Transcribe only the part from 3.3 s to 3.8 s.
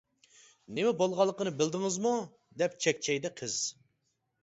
قىز.